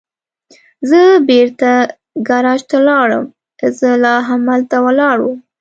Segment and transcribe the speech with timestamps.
[0.89, 0.99] زه
[1.29, 1.69] بېرته
[2.27, 3.25] ګاراج ته ولاړم،
[3.79, 5.39] زه لا همالته ولاړ ووم.